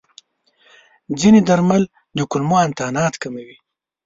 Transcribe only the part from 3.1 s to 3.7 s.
کموي.